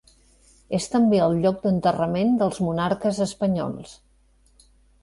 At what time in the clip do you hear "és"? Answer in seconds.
0.77-0.87